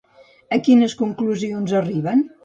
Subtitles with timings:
[0.55, 2.25] A quines conclusions arriben?